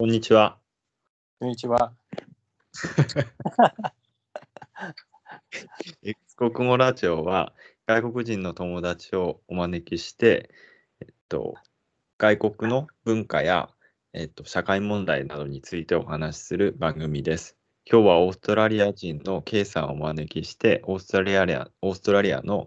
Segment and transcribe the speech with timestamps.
[0.00, 0.56] こんにちは。
[1.40, 1.92] こんにちは。
[6.02, 7.52] X 国語ラジオは
[7.86, 10.48] 外国人の友達をお招きして、
[11.02, 11.56] えっと、
[12.16, 13.68] 外国の文化や、
[14.14, 17.58] えっと、社会問題などについてお話しする番組です。
[17.84, 22.64] 今日はオーストラリア人の K さんをお招きして、オーストラリアオーストラリアの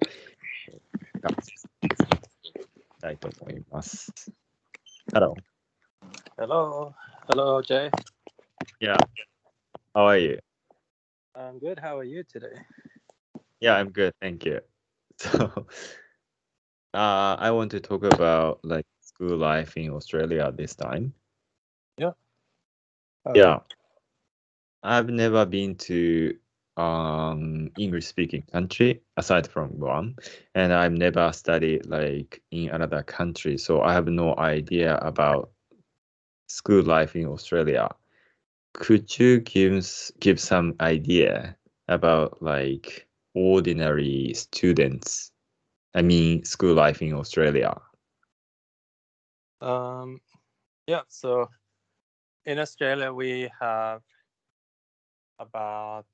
[0.69, 1.51] えー学生
[3.01, 4.13] たいと思います。
[5.11, 5.33] Hello.
[6.37, 6.93] Hello.
[7.27, 7.89] Hello, Jay.
[8.79, 8.97] Yeah.
[9.95, 10.39] How are you?
[11.35, 11.79] I'm good.
[11.79, 12.55] How are you today?
[13.61, 14.61] Yeah, I'm good, thank you.
[15.17, 15.67] So,
[16.93, 21.13] uh, I want to talk about like school life in Australia this time.
[23.25, 23.59] Uh, Yeah,
[24.83, 26.37] I've never been to
[26.77, 30.15] um English speaking country aside from Guam,
[30.55, 35.51] and I've never studied like in another country, so I have no idea about
[36.47, 37.89] school life in Australia.
[38.73, 39.85] Could you give
[40.19, 41.55] give some idea
[41.87, 45.31] about like ordinary students?
[45.93, 47.79] I mean, school life in Australia.
[49.61, 50.19] Um,
[50.87, 51.01] yeah.
[51.07, 51.49] So
[52.45, 54.01] in Australia, we have
[55.39, 56.07] about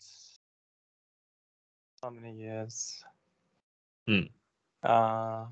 [2.02, 3.04] how many years?
[4.08, 4.28] Hmm.
[4.84, 5.46] Uh,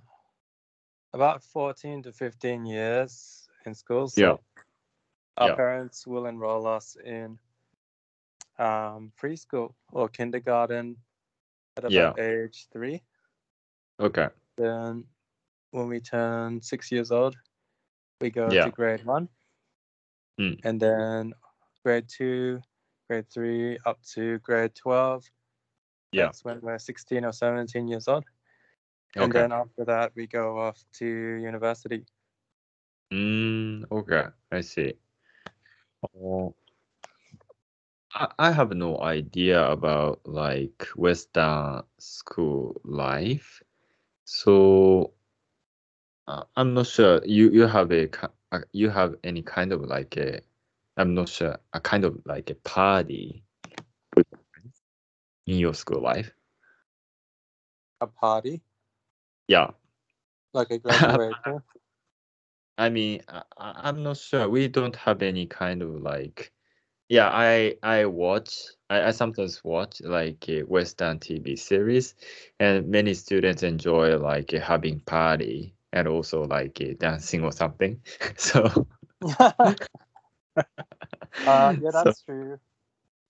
[1.13, 4.07] about 14 to 15 years in school.
[4.07, 4.35] So Yeah.
[5.37, 5.55] Our Yeah.
[5.55, 7.37] parents will enroll us in
[8.57, 10.97] um, preschool or kindergarten
[11.77, 12.23] at about Yeah.
[12.23, 13.03] age three.
[13.99, 14.29] Okay.
[14.57, 15.05] Then,
[15.71, 17.35] when we turn six years old,
[18.19, 18.65] we go Yeah.
[18.65, 19.29] to grade one.
[20.39, 20.59] Mm.
[20.63, 21.33] And then
[21.83, 22.61] grade two,
[23.07, 25.23] grade three, up to grade 12.
[26.13, 26.25] Yeah.
[26.25, 28.25] That's when we're 16 or 17 years old.
[29.15, 29.39] And Okay.
[29.39, 32.05] then after that, we go off to university.
[33.11, 34.93] Mm, okay, I see.
[36.03, 36.55] Oh,
[38.13, 43.61] I, I have no idea about like Western school life.
[44.25, 45.13] So
[46.27, 49.81] uh, I'm not sure you you have a ki- uh, you have any kind of
[49.83, 50.41] like a
[50.97, 53.43] I'm not sure a kind of like a party
[55.47, 56.31] in your school life.
[58.01, 58.61] A party,
[59.47, 59.71] Yeah.
[60.53, 61.63] like a graduation.
[62.77, 64.47] I mean, I, I'm not sure.
[64.49, 66.51] We don't have any kind of like,
[67.09, 67.29] yeah.
[67.31, 68.57] I I watch.
[68.89, 72.15] I, I sometimes watch like a Western TV series,
[72.59, 78.01] and many students enjoy like uh, having party and also like uh, dancing or something.
[78.37, 78.87] So,
[81.45, 82.59] Uh, yeah, so- that's true.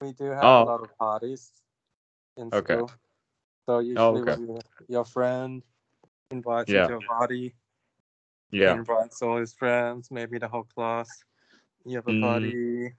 [0.01, 0.61] We do have Oh.
[0.61, 1.63] a lot of parties
[2.37, 2.75] in Okay.
[2.75, 2.91] school.
[3.67, 4.37] So usually okay.
[4.37, 5.63] when your friend
[6.31, 6.87] invites Yeah.
[6.87, 7.55] you to a party,
[8.51, 8.73] he yeah.
[8.73, 11.23] invites all his friends, maybe the whole class.
[11.85, 12.13] You have a Mm.
[12.13, 12.93] party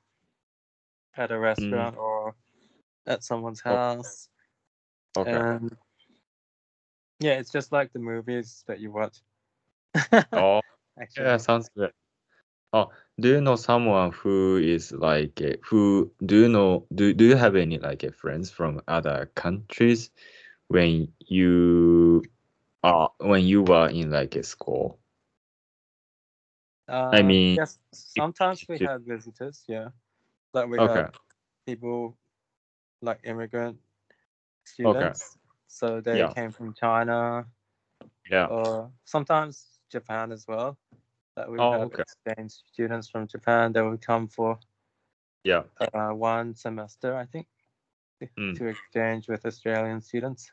[1.17, 2.35] at a restaurant or
[3.07, 4.29] at someone's house.
[5.17, 5.41] Okay.
[5.41, 5.77] And
[7.21, 9.19] yeah, it's just like the movies that you watch.
[10.35, 10.61] Oh,
[11.01, 11.25] Actually.
[11.25, 11.93] yeah, sounds good.
[12.73, 17.37] Oh, do you know someone who is like who do you know do do you
[17.37, 20.11] have any like friends from other countries
[20.69, 22.23] when you
[22.85, 25.01] are when you were in like a school?
[26.89, 29.89] Uh, mean, yes, sometimes we have visitors, yeah.
[30.55, 31.05] Like we Okay.
[31.05, 31.11] have
[31.67, 32.17] people
[33.03, 33.79] like immigrant
[34.65, 35.37] students.
[35.37, 35.41] Okay.
[35.69, 36.35] So they Yeah.
[36.35, 37.47] came from China
[38.31, 38.49] Yeah.
[38.51, 40.79] or sometimes Japan as well.
[41.37, 42.03] That we Oh, have okay.
[42.03, 44.59] exchange students from Japan that would come for
[45.45, 45.63] Yeah.
[45.95, 47.47] uh, one semester, I think,
[48.39, 48.57] Mm.
[48.57, 50.53] to exchange with Australian students.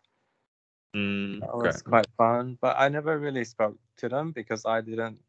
[0.96, 1.69] Mm, That okay.
[1.69, 5.19] was quite fun, but I never really spoke to them because I didn't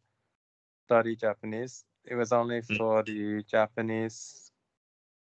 [0.86, 1.84] study Japanese.
[2.04, 2.76] It was only Mm.
[2.78, 4.52] for the Japanese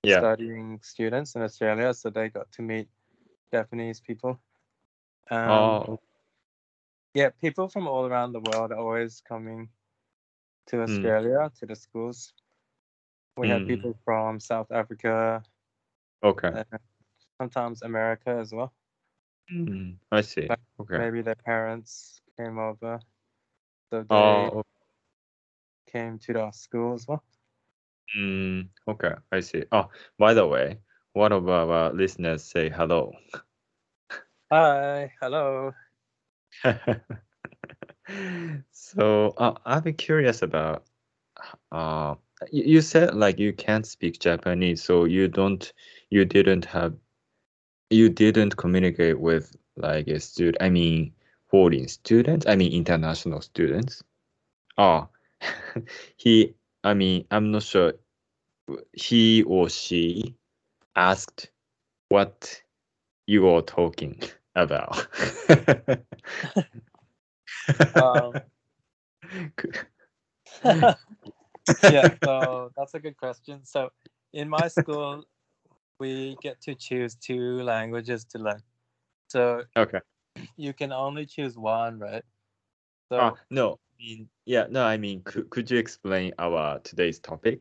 [0.03, 0.19] Yeah.
[0.19, 2.89] studying students in Australia, so they got to meet
[3.53, 4.41] Japanese people.
[5.31, 6.01] Um, Oh,
[7.15, 9.69] yeah, people from all around the world are always coming
[10.67, 10.83] to Mm.
[10.83, 12.35] Australia to the schools.
[13.37, 13.69] We have Mm.
[13.69, 15.43] people from South Africa,
[16.23, 16.65] okay.
[17.39, 18.73] sometimes America as well.
[19.51, 20.49] Mm, I see.
[20.49, 20.99] But Okay.
[20.99, 23.01] Maybe their parents came over,
[23.91, 24.63] so they Oh,
[25.95, 27.23] came to our school as well.
[28.19, 29.15] mm, okay.
[29.33, 29.65] I see.
[29.73, 29.89] Oh,
[30.19, 30.79] by the way,
[31.13, 33.13] one of our listeners say hello.
[34.51, 35.73] Hi, hello.
[38.73, 40.85] so uh, I'm curious about
[41.73, 42.15] uh
[42.53, 45.73] you, you said like you can't speak Japanese, so you don't
[46.11, 46.95] you didn't have
[47.91, 51.13] you didn't communicate with like a student I mean
[51.51, 54.03] foreign students, I mean international students.
[54.79, 55.09] Oh
[56.17, 57.95] he I mean I'm not sure
[58.93, 60.35] he or she
[60.97, 61.51] asked
[62.09, 62.63] what
[63.27, 64.21] you are talking
[64.55, 65.07] about.
[67.95, 68.35] Um,
[71.83, 73.61] yeah, so that's a good question.
[73.65, 73.91] So
[74.33, 75.25] in my school,
[75.99, 78.63] we get to choose two languages to learn.
[79.29, 80.01] So okay.
[80.57, 82.25] you can only choose one, right?
[83.09, 87.61] So Uh, no, mean, yeah, no, I mean, could, could you explain our today's topic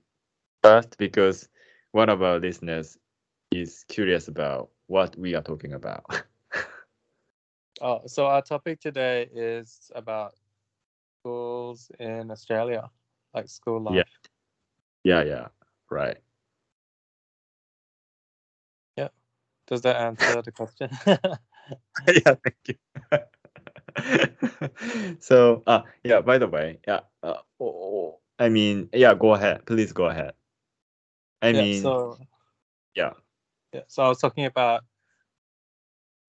[0.61, 0.97] first?
[0.97, 1.49] Because
[1.91, 2.97] one of our listeners
[3.51, 6.05] is curious about what we are talking about.
[7.81, 10.35] oh, so our topic today is about
[11.19, 12.89] schools in Australia,
[13.33, 14.05] like school life.
[15.03, 15.23] Yeah.
[15.23, 15.47] yeah, yeah,
[15.89, 16.17] right.
[18.97, 19.09] Yeah.
[19.67, 20.89] Does that answer the question?
[21.05, 22.75] yeah, thank you.
[25.19, 29.65] so, uh, yeah, by the way, yeah, uh, oh, oh, I mean, yeah, go ahead.
[29.65, 30.33] Please go ahead.
[31.41, 32.17] I yeah, mean, so
[32.95, 33.13] yeah.
[33.73, 34.83] yeah, so I was talking about.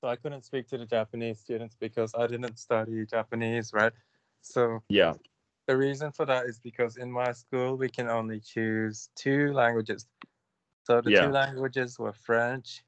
[0.00, 3.92] So I couldn't speak to the Japanese students because I didn't study Japanese, right?
[4.42, 5.14] So yeah,
[5.66, 10.06] the reason for that is because in my school we can only choose two languages.
[10.84, 11.28] So the Yeah.
[11.28, 12.84] two languages were French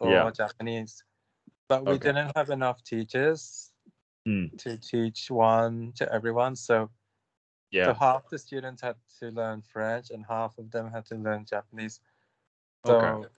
[0.00, 0.30] or Yeah.
[0.30, 1.04] Japanese.
[1.68, 2.12] But we Okay.
[2.12, 3.72] didn't have enough teachers
[4.26, 6.56] Mm, to teach one to everyone.
[6.56, 6.90] So,
[7.70, 7.86] yeah.
[7.86, 11.44] so half the students had to learn French and half of them had to learn
[11.44, 12.00] Japanese.
[12.86, 13.28] So, Okay.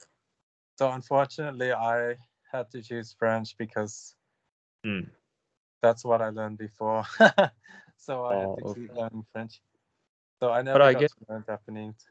[0.79, 2.17] so unfortunately, I
[2.53, 4.15] had to choose French because
[4.85, 5.11] Mm.
[5.83, 7.05] that's what I learned before.
[7.97, 9.61] so I Oh, had to keep learning French.
[10.39, 12.07] So I never I got guess- to learn Japanese.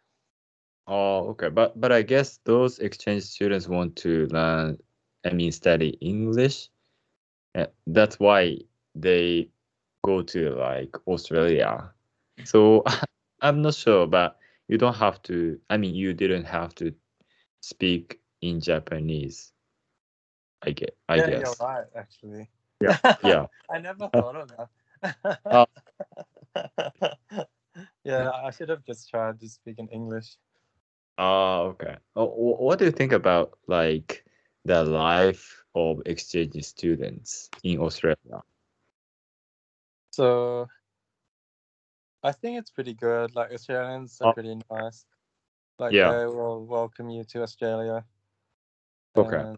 [0.88, 1.50] Oh, okay.
[1.50, 4.78] But but I guess those exchange students want to learn,
[5.26, 6.70] I mean, study English.
[7.56, 8.58] Uh, That's why
[8.94, 9.50] they
[10.04, 11.92] go to like Australia.
[12.44, 12.84] So
[13.42, 14.38] I'm not sure, but
[14.68, 15.60] you don't have to.
[15.70, 16.94] I mean, you didn't have to
[17.62, 19.54] speak in Japanese.
[20.62, 20.98] I get.
[21.08, 21.58] I yeah, guess.
[21.60, 22.50] you're right, actually.
[22.82, 23.46] Yeah, yeah.
[23.72, 25.40] I never uh, thought of that.
[25.52, 25.66] Oh.
[28.04, 30.36] yeah, I should have just tried to speak in English.
[31.18, 31.96] Oh, okay.
[32.16, 34.25] Oh, what do you think about like
[34.66, 38.42] the life of exchange students in Australia?
[40.12, 40.68] So
[42.24, 43.36] I think it's pretty good.
[43.36, 44.34] Like Australians are Oh.
[44.34, 45.06] pretty nice.
[45.78, 46.12] Like Yeah.
[46.12, 48.04] they will welcome you to Australia.
[49.16, 49.56] Okay.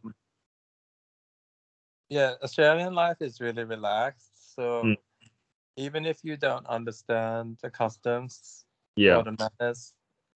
[2.10, 4.56] Yeah, Australian life is really relaxed.
[4.56, 4.98] So Mm.
[5.77, 8.65] even if you don't understand the customs
[8.95, 9.18] Yeah.
[9.18, 9.94] or the manners,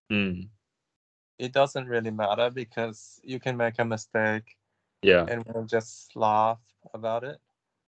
[0.10, 0.50] Mm.
[1.38, 4.58] it doesn't really matter because you can make a mistake
[5.02, 5.26] Yeah.
[5.28, 6.60] and we'll just laugh
[6.94, 7.40] about it.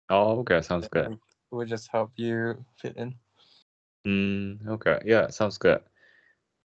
[0.10, 0.62] Oh, okay.
[0.62, 1.06] Sounds good.
[1.06, 1.20] and
[1.52, 3.16] We'll just help you fit in.
[4.08, 5.00] Mm, okay.
[5.06, 5.82] Yeah, sounds good.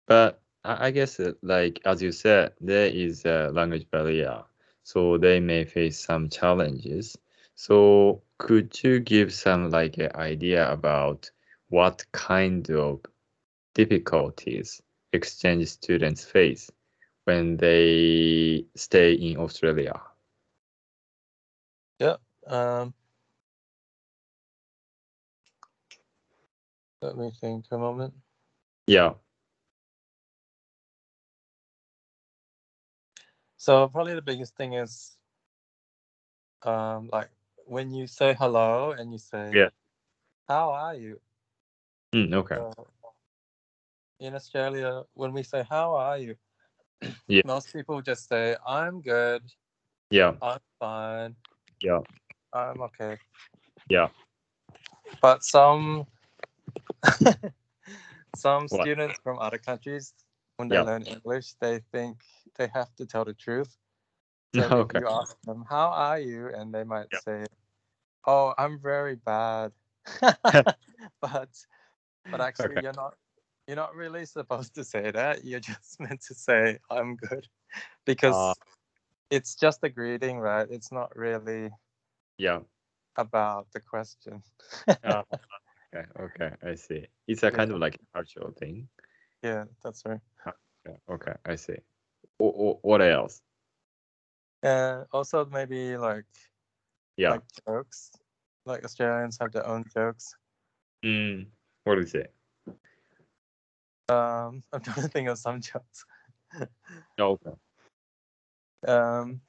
[0.07, 4.43] But I, I guess, uh, like as you said, there is a language barrier,
[4.83, 7.17] so they may face some challenges.
[7.55, 11.29] So could you give some like an idea about
[11.69, 13.01] what kind of
[13.73, 14.81] difficulties
[15.11, 16.69] exchange students face
[17.25, 19.99] when they stay in Australia?
[22.47, 22.93] Um,
[27.01, 28.13] let me think a moment.
[28.87, 29.13] Yeah.
[33.57, 35.17] So probably the biggest thing is
[36.63, 37.29] um like
[37.65, 39.69] when you say hello and you say Yeah.
[40.47, 41.19] how are you?
[42.15, 42.55] Mm, okay.
[42.55, 42.87] So
[44.19, 46.35] in Australia, when we say how are you,
[47.27, 47.41] Yeah.
[47.45, 49.43] most people just say I'm good,
[50.09, 50.35] Yeah.
[50.41, 51.35] I'm fine,
[51.81, 51.99] Yeah.
[52.53, 53.17] I'm okay.
[53.89, 54.07] Yeah.
[55.21, 56.07] But some
[58.35, 58.87] some What?
[58.87, 60.13] students from other countries,
[60.57, 60.81] when they Yeah.
[60.81, 62.17] learn English, they think
[62.57, 63.77] they have to tell the truth.
[64.53, 67.19] So if you ask them, "How are you?" and they might Yeah.
[67.25, 67.45] say,
[68.25, 69.73] "Oh, I'm very bad,"
[71.21, 71.49] but
[72.31, 72.81] but actually Okay.
[72.81, 73.15] you're not
[73.67, 75.43] you're not really supposed to say that.
[75.45, 77.47] You're just meant to say, "I'm good,"
[78.05, 78.53] because Ah.
[79.29, 80.67] It's just a greeting, right?
[80.69, 81.71] It's not really
[82.37, 82.59] Yeah.
[83.15, 84.43] about the question.
[85.03, 85.23] Ah,
[85.93, 86.05] okay.
[86.19, 86.51] Okay.
[86.63, 87.07] I see.
[87.27, 87.75] It's a kind Yeah.
[87.75, 88.87] of like a cultural thing.
[89.43, 90.19] yeah, that's right.
[90.85, 91.75] Yeah, okay, I see.
[92.39, 93.41] Wh- wh- what else?
[94.63, 96.25] And also maybe like
[97.17, 97.31] Yeah.
[97.31, 98.11] like jokes.
[98.65, 100.35] Like Australians have their own jokes.
[101.03, 101.47] Mm,
[101.83, 102.33] what is it?
[104.09, 106.05] Um, I'm trying to think of some jokes.
[107.19, 107.51] Oh, okay.
[108.85, 109.41] Um,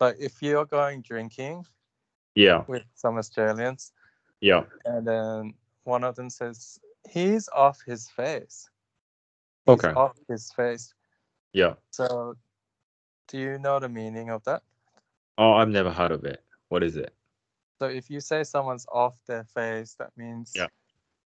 [0.00, 1.66] like if you're going drinking
[2.34, 2.64] Yeah.
[2.66, 3.92] with some Australians,
[4.40, 4.64] Yeah.
[4.84, 5.54] and then
[5.84, 8.68] one of them says, "He's off his face."
[9.66, 9.92] He's Okay.
[9.92, 10.94] off his face.
[11.52, 11.74] Yeah.
[11.90, 12.36] So,
[13.28, 14.62] do you know the meaning of that?
[15.38, 16.44] Oh, I've never heard of it.
[16.68, 17.14] What is it?
[17.78, 20.68] So, if you say someone's off their face, that means Yeah.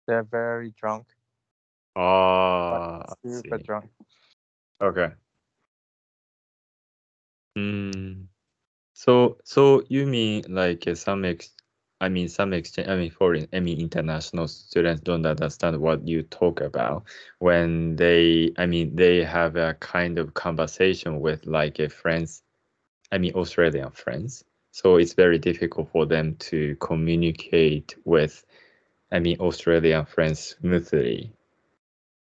[0.07, 1.07] they're very drunk,
[1.97, 3.91] Ah, I super drunk.
[4.81, 5.11] Okay.
[7.59, 8.27] Mm.
[8.95, 11.51] So, so you mean like uh, some ex,
[12.01, 16.23] I mean some exchange, I mean foreign, I mean international students don't understand what you
[16.25, 17.05] talk about
[17.41, 22.43] when they, I mean they have a kind of conversation with like a friends,
[23.13, 24.45] I mean Australian friends.
[24.73, 28.45] So it's very difficult for them to communicate with,
[29.13, 31.33] I mean Australian friends smoothly.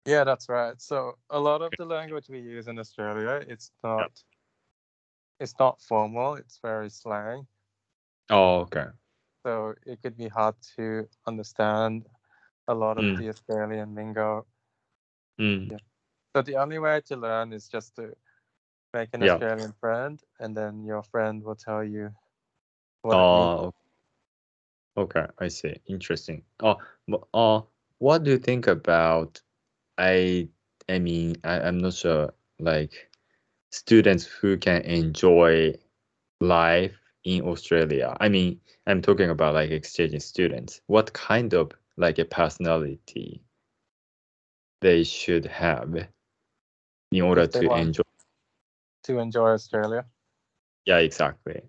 [0.07, 0.81] Yeah, that's right.
[0.81, 4.13] So, a lot of the language we use in Australia, it's not.
[5.41, 6.35] It's not formal.
[6.37, 7.47] It's very slang.
[8.31, 8.87] Oh, okay.
[9.45, 12.07] So it could be hard to understand
[12.69, 13.19] a lot of Mm.
[13.19, 14.47] the Australian lingo.
[15.39, 15.71] Mm.
[15.71, 15.79] Yeah.
[16.35, 18.17] So the only way to learn is just to
[18.95, 19.35] make an Yeah.
[19.35, 22.11] Australian friend, and then your friend will tell you
[23.03, 23.73] what it means.
[24.97, 25.27] Oh, okay.
[25.39, 25.75] I see.
[25.87, 26.43] Interesting.
[26.63, 26.77] Oh,
[27.35, 27.63] uh,
[27.99, 29.41] what do you think about?
[29.99, 30.49] I,
[30.89, 32.33] I mean, I, I'm not sure.
[32.59, 33.11] Like,
[33.71, 35.75] students who can enjoy
[36.41, 38.17] life in Australia.
[38.21, 40.81] I mean, I'm talking about like exchange students.
[40.87, 43.43] What kind of like a personality
[44.81, 46.09] they should have
[47.13, 48.03] in order to enjoy?
[49.05, 50.05] to enjoy Australia.
[50.85, 51.63] Yeah, exactly.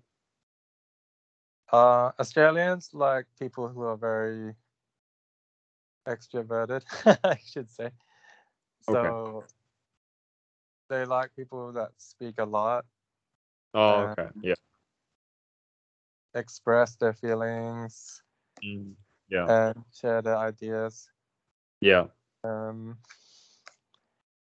[1.72, 4.54] Uh, Australians like people who are very
[6.06, 6.82] extroverted,
[7.24, 7.90] I should say.
[8.82, 9.46] So Okay.
[10.88, 12.84] they like people that speak a lot,
[13.74, 14.28] Oh, okay.
[14.42, 14.54] Yeah.
[16.34, 18.22] express their feelings,
[18.64, 18.94] Mm,
[19.28, 19.46] yeah.
[19.48, 21.10] and share their ideas.
[21.80, 22.06] Yeah.
[22.44, 22.98] Um,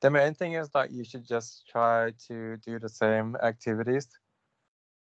[0.01, 4.07] the main thing is that you should just try to do the same activities.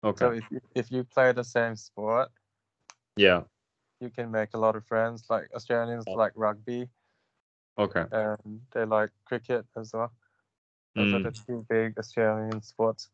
[0.03, 0.25] Okay.
[0.25, 2.29] So if you, if you play the same sport,
[3.17, 3.43] Yeah.
[3.99, 5.25] you can make a lot of friends.
[5.29, 6.13] Like Australians Oh.
[6.15, 6.89] like rugby
[7.77, 8.05] Okay.
[8.11, 10.11] and they like cricket as well.
[10.95, 13.09] Those are Mm, the two big Australian sports.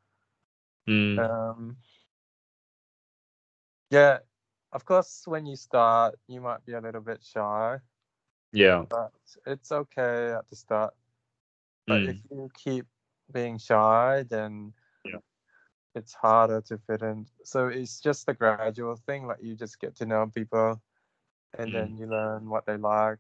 [0.88, 1.78] mm, Um,
[3.90, 4.20] yeah,
[4.72, 7.80] of course, when you start, you might be a little bit shy,
[8.52, 8.86] yeah.
[8.90, 9.12] but
[9.46, 10.94] it's okay at the start.
[11.88, 12.86] But Mm, if you keep
[13.32, 14.74] being shy, then
[15.06, 15.20] Yeah.
[15.96, 17.28] it's harder to fit in.
[17.44, 19.28] So it's just a gradual thing.
[19.28, 20.82] Like you just get to know people,
[21.58, 21.74] and Mm.
[21.74, 23.20] then you learn what they like,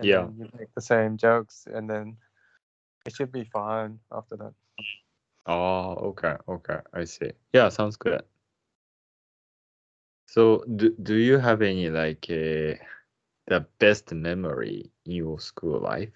[0.00, 0.28] and Yeah.
[0.38, 2.16] you make the same jokes, and then
[3.06, 4.54] it should be fine after that.
[5.46, 6.36] Oh, okay.
[6.48, 6.78] Okay.
[6.92, 7.32] I see.
[7.52, 8.22] Yeah, sounds good.
[10.26, 12.78] So, do, do you have any like uh,
[13.46, 16.12] the best memory in your school life?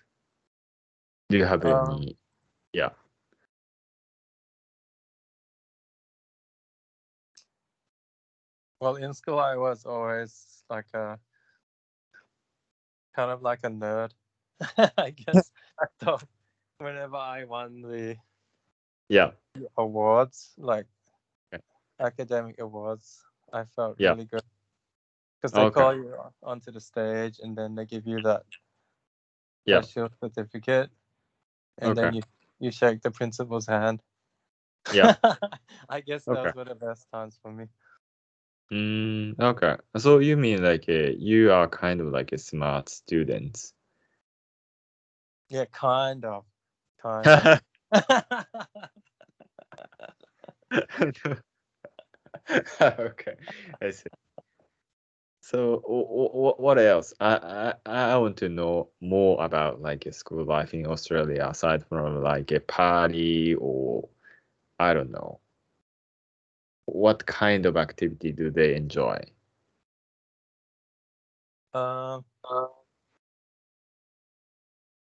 [1.31, 2.17] Do you have Um, any?
[2.73, 2.91] Yeah.
[8.81, 11.19] Well, in school, I was always like a
[13.15, 14.13] kind of like a nerd,
[14.99, 15.53] I guess.
[16.03, 16.19] so
[16.79, 18.17] whenever I won the
[19.09, 19.33] Yeah.
[19.77, 20.87] awards, like
[21.53, 21.63] Okay.
[22.01, 24.15] academic awards, I felt Yeah.
[24.15, 24.43] really good
[25.41, 25.67] because they Okay.
[25.67, 28.45] call you onto the stage and then they give you that
[29.67, 29.83] Yeah.
[29.83, 30.91] special certificate,
[31.79, 32.23] and then you
[32.61, 34.03] you shake the principal's hand.
[34.91, 35.15] Yeah.
[35.89, 36.51] I guess Okay.
[36.51, 37.67] those were the best times for me.
[38.73, 39.77] Mm, okay.
[39.99, 43.73] So you mean like uh, you are kind of like a smart student?
[45.49, 46.45] Yeah, kind of,
[47.03, 47.27] kind.
[47.27, 47.61] of.
[52.81, 53.35] okay,
[53.81, 54.11] I see.
[55.43, 57.13] So, w- what else?
[57.21, 61.85] I, I I want to know more about like a school life in Australia aside
[61.87, 64.09] from like a party or
[64.79, 65.41] I don't know.
[66.87, 69.21] What kind of activity do they enjoy?
[71.75, 72.25] Um,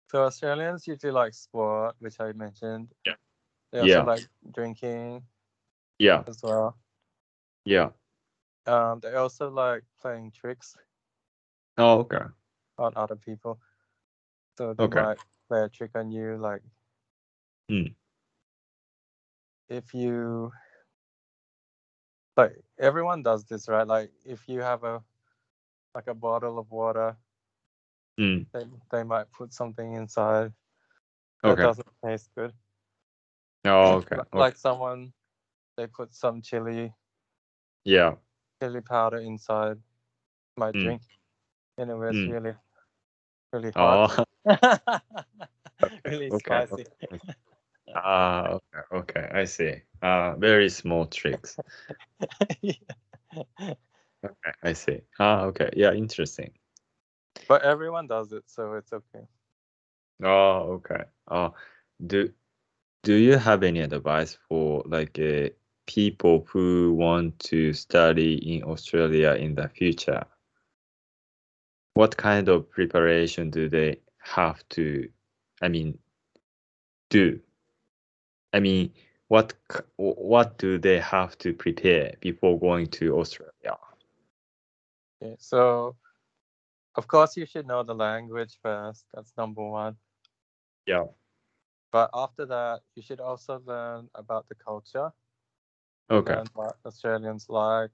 [0.08, 2.90] so Australians usually like sport, which I mentioned.
[3.06, 3.16] Yeah.
[3.72, 4.04] They also Yeah.
[4.04, 5.24] like drinking
[6.00, 6.78] Yeah, as well.
[7.66, 7.90] yeah.
[8.68, 10.76] Um, they also like playing tricks
[11.78, 12.26] Oh, okay.
[12.78, 13.60] on other people.
[14.58, 15.00] So they Okay.
[15.00, 15.18] might
[15.48, 16.62] play a trick on you, like
[17.70, 17.88] Hmm.
[19.70, 20.52] if you
[22.38, 23.88] like everyone does this, right?
[23.88, 25.04] Like if you have a
[25.96, 27.18] like a bottle of water,
[28.20, 30.54] Mm, they they might put something inside
[31.46, 31.62] that okay.
[31.62, 32.54] doesn't taste good.
[33.66, 34.16] Oh, okay.
[34.16, 34.46] Li- okay.
[34.46, 35.14] Like someone,
[35.78, 36.94] they put some chili
[37.86, 38.16] Yeah.
[38.62, 39.78] chili powder inside
[40.58, 40.82] my Mm.
[40.82, 41.02] drink,
[41.78, 42.28] and it was Mm.
[42.28, 42.54] really,
[43.54, 44.02] really hot.
[44.08, 44.26] Oh,
[46.06, 46.86] really Okay, spicy.
[47.96, 49.74] Ah, okay, okay, I see.
[50.02, 51.58] Uh, very small tricks.
[54.26, 55.02] Okay, I see.
[55.20, 56.52] Ah, okay, yeah, interesting.
[57.48, 59.26] But everyone does it, so it's okay.
[60.24, 61.04] Oh, okay.
[61.28, 61.54] Oh,
[62.08, 62.32] do
[63.04, 65.50] do you have any advice for like uh,
[65.86, 70.26] people who want to study in Australia in the future?
[71.94, 75.08] What kind of preparation do they have to,
[75.62, 76.00] I mean,
[77.10, 77.40] do?
[78.56, 78.94] I mean,
[79.28, 79.54] what
[79.98, 83.78] what do they have to prepare before going to Australia?
[85.22, 85.98] Okay, so
[86.96, 89.06] of course you should know the language first.
[89.14, 89.98] That's number one.
[90.88, 91.06] Yeah.
[91.92, 95.12] But after that, you should also learn about the culture.
[96.10, 96.36] Okay.
[96.36, 97.92] Learn what Australians like,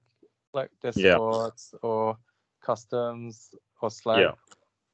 [0.52, 1.18] like their Yeah.
[1.18, 2.18] sports or
[2.60, 4.34] customs or slang, Yeah.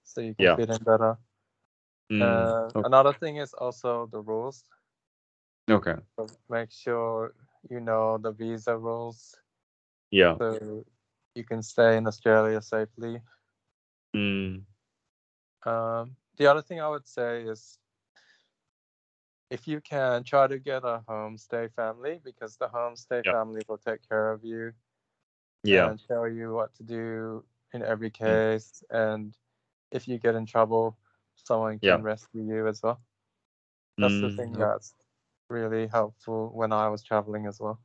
[0.04, 0.56] so you can Yeah.
[0.56, 1.18] fit in better.
[2.10, 2.88] Mm, Uh, okay.
[2.88, 4.64] Another thing is also the rules.
[5.70, 5.96] Okay.
[6.16, 7.34] So make sure
[7.68, 9.38] you know the visa rules
[10.10, 10.38] Yeah.
[10.38, 10.84] so
[11.34, 13.22] you can stay in Australia safely.
[14.14, 14.64] Mm,
[15.64, 17.78] Um, the other thing I would say is
[19.50, 23.28] if you can try to get a homestay family because the homestay Yeah.
[23.28, 24.72] family will take care of you
[25.64, 25.86] yeah.
[25.86, 28.82] and tell you what to do in every case.
[28.90, 29.34] And
[29.90, 30.96] if you get in trouble,
[31.34, 32.02] someone can Yeah.
[32.02, 33.00] rescue you as well.
[34.00, 34.94] That's the Mm, thing that's
[35.48, 37.80] really helpful when I was traveling as well.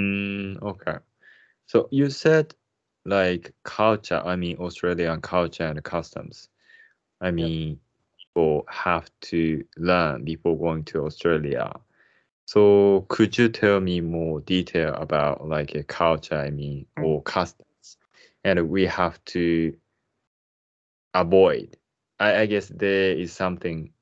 [0.00, 0.98] Mm, okay.
[1.66, 2.54] So you said
[3.04, 6.48] like culture, I mean Australian culture and customs.
[7.20, 7.80] I mean
[8.18, 11.72] people have to learn before going to Australia.
[12.46, 17.04] So could you tell me more detail about like a culture, I mean, Mm.
[17.04, 17.96] or customs?
[18.44, 19.76] And we have to
[21.14, 21.76] avoid.
[22.18, 23.92] I, I guess there is something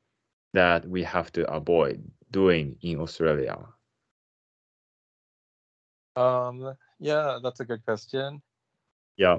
[0.55, 3.59] that we have to avoid doing in Australia.
[6.17, 8.43] Um, yeah, that's a good question.
[9.17, 9.39] Yeah.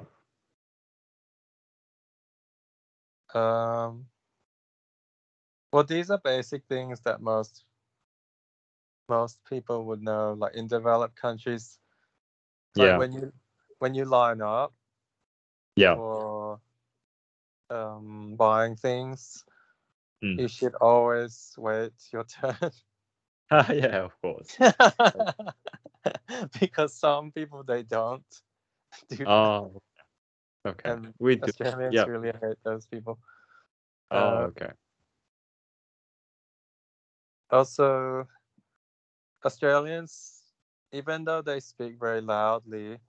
[3.34, 4.08] Um,
[5.72, 7.66] well, these are basic things that most
[9.10, 10.34] most people would know.
[10.34, 11.80] Like in developed countries,
[12.76, 12.98] like Yeah.
[12.98, 13.34] when you
[13.80, 14.74] when you line up
[15.76, 15.96] Yeah.
[15.96, 16.60] for
[17.70, 19.46] um, buying things,
[20.24, 20.40] Mm.
[20.40, 22.72] you should always wait your turn
[23.52, 24.58] yeah, of course.
[26.60, 28.24] because some people they don't
[29.10, 29.28] do that.
[29.28, 29.82] Oh,
[30.66, 30.92] okay.
[30.92, 31.44] and we do.
[31.44, 32.06] Australians yeah.
[32.06, 33.20] really hate those people.
[34.10, 34.72] Oh, Uh, okay.
[37.50, 38.26] Also,
[39.44, 40.44] Australians,
[40.94, 43.00] even though they speak very loudly,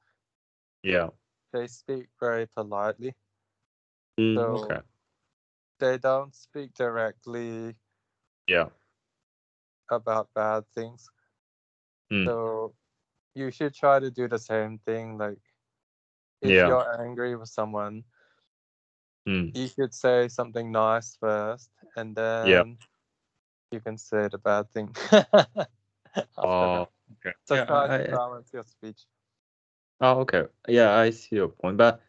[0.82, 1.10] Yeah.
[1.52, 3.14] they speak very politely.
[4.18, 4.80] Mm, So- okay.
[5.82, 7.74] They don't speak directly
[8.46, 8.70] Yeah.
[9.90, 11.10] about bad things.
[12.06, 12.22] Mm.
[12.24, 12.74] So
[13.34, 15.18] you should try to do the same thing.
[15.18, 15.42] Like
[16.40, 16.68] if Yeah.
[16.70, 18.04] you're angry with someone,
[19.26, 19.50] Mm.
[19.58, 22.64] you should say something nice first, and then Yeah.
[23.74, 24.94] you can say the bad thing.
[26.38, 26.86] Oh,
[27.18, 27.34] okay.
[27.44, 29.02] So Yeah, try I- to I- balance your speech.
[29.98, 30.46] Oh, okay.
[30.68, 31.76] Yeah, I see your point.
[31.78, 32.02] But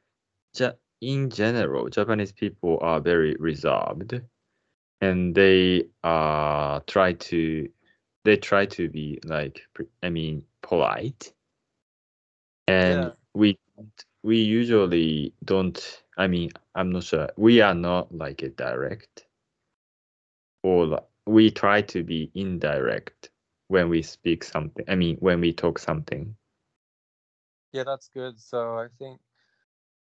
[0.53, 4.21] ja- in general, Japanese people are very reserved,
[5.01, 7.69] and they uh try to
[8.25, 9.61] they try to be like
[10.03, 11.33] I mean polite,
[12.67, 13.13] and Yeah.
[13.33, 13.57] we
[14.23, 16.03] we usually don't.
[16.17, 17.29] I mean, I'm not sure.
[17.37, 19.25] We are not like a direct,
[20.63, 23.31] or li- we try to be indirect
[23.69, 24.85] when we speak something.
[24.89, 26.35] I mean, when we talk something.
[27.73, 28.39] Yeah, that's good.
[28.39, 29.19] So I think,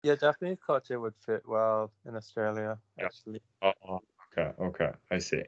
[0.03, 3.05] yeah, Japanese culture would fit well in Australia, Yeah.
[3.05, 3.41] actually.
[3.61, 5.43] Oh, okay, okay, I see.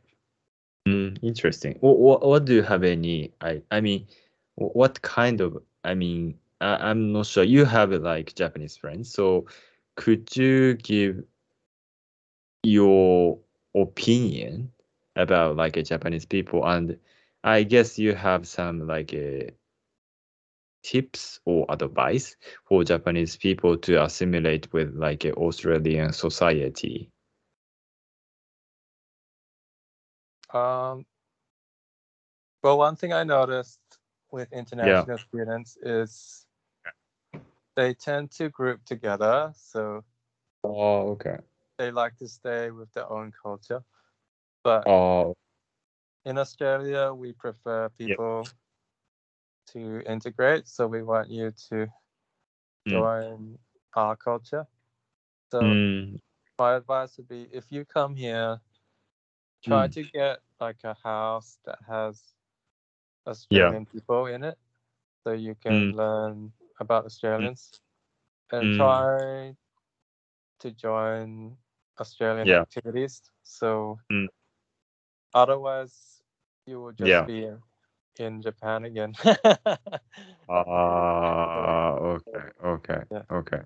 [0.88, 1.78] Mm, interesting.
[1.80, 3.32] What, what, what do you have any?
[3.40, 4.08] I, I mean,
[4.56, 5.58] what kind of?
[5.84, 7.44] I mean, I, I'm not sure.
[7.44, 9.46] You have like Japanese friends, so
[9.96, 11.24] could you give
[12.64, 13.40] your
[13.76, 14.72] opinion
[15.16, 16.66] about like a Japanese people?
[16.66, 16.98] And
[17.44, 19.52] I guess you have some like a
[20.84, 27.10] tips or advice for Japanese people to assimilate with like a Australian society.
[30.54, 31.06] Um,
[32.64, 33.80] well, one thing I noticed
[34.32, 36.46] with international students is
[37.76, 39.52] they tend to group together.
[39.56, 40.04] So
[40.64, 41.38] Oh, okay.
[41.78, 43.84] they like to stay with their own culture.
[44.64, 45.36] But Oh,
[46.26, 48.48] in Australia, we prefer people
[49.68, 50.68] to integrate.
[50.68, 51.88] So we want you to
[52.88, 52.90] Mm.
[52.90, 53.58] join
[53.96, 54.68] our culture.
[55.52, 56.18] So mm,
[56.58, 58.60] my advice would be if you come here
[59.64, 59.90] try Mm.
[59.90, 62.34] to get like a house that has
[63.28, 64.58] Australian people in it,
[65.24, 65.96] so you can Mm.
[65.96, 67.82] learn about Australians,
[68.52, 68.72] and Mm.
[68.72, 69.56] try
[70.60, 71.58] to join
[72.00, 72.64] Australian Yeah.
[72.64, 73.22] activities.
[73.44, 74.28] So Mm.
[75.34, 76.22] otherwise,
[76.66, 77.26] you will just Yeah.
[77.26, 77.48] be
[78.20, 79.14] in Japan again.
[80.50, 83.24] Ah, okay, okay, Yeah.
[83.32, 83.62] okay.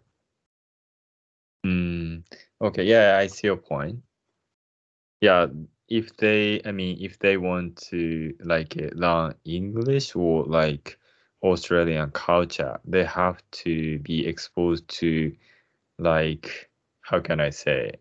[1.65, 2.23] Mm,
[2.61, 4.03] okay, yeah, I see your point.
[5.21, 5.47] Yeah,
[5.89, 10.99] if they, I mean, if they want to like learn English or like
[11.41, 15.35] Australian culture, they have to be exposed to
[15.99, 16.69] like,
[17.01, 17.93] how can I say,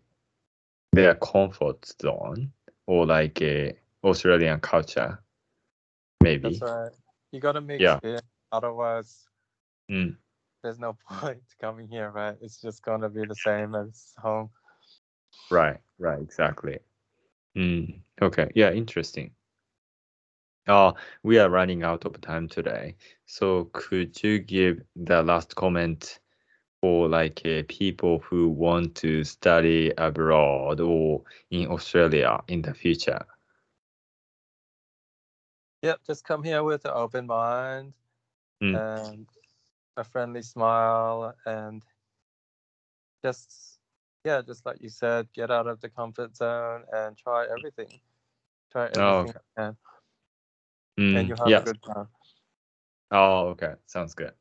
[0.93, 2.51] their comfort zone
[2.87, 5.19] or like a Australian culture,
[6.25, 6.49] maybe.
[6.49, 6.91] That's right.
[7.31, 7.99] You gotta mix Yeah.
[8.03, 8.19] in.
[8.51, 9.27] Otherwise,
[9.89, 10.17] Mm.
[10.61, 12.35] there's no point coming here, right?
[12.41, 14.49] It's just gonna be the same as home.
[15.51, 16.79] Right, right, exactly.
[17.55, 19.31] Mm, okay, yeah, interesting.
[20.67, 20.91] Uh,
[21.23, 22.95] we are running out of time today.
[23.25, 26.19] So could you give the last comment
[26.81, 33.21] for like uh, people who want to study abroad or in Australia in the future?
[35.85, 37.93] Yep, just come here with an open mind
[38.61, 38.81] Mm.
[39.13, 39.27] and
[39.97, 41.83] a friendly smile and
[43.23, 43.79] just
[44.25, 47.99] yeah, just like you said, get out of the comfort zone and try everything.
[48.71, 49.77] Try Oh, everything you can,
[50.99, 51.61] Mm, and you have yes.
[51.61, 52.07] a good time.
[53.11, 53.73] Oh, okay.
[53.85, 54.33] Sounds good.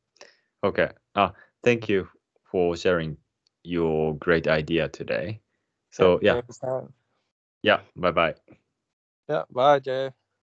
[0.64, 0.90] Okay.
[1.14, 1.30] Uh,
[1.62, 2.08] thank you
[2.44, 3.16] for sharing
[3.64, 5.40] your great idea today.
[5.90, 6.42] So yeah,
[7.62, 7.80] yeah.
[7.96, 8.34] Bye bye.
[9.28, 10.12] Yeah, bye, Jay.